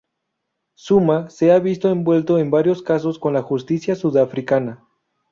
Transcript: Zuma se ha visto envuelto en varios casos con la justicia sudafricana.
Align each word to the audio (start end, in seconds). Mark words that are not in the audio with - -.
Zuma 0.75 1.29
se 1.29 1.51
ha 1.51 1.59
visto 1.59 1.87
envuelto 1.91 2.39
en 2.39 2.49
varios 2.49 2.81
casos 2.81 3.19
con 3.19 3.33
la 3.35 3.43
justicia 3.43 3.93
sudafricana. 3.95 4.83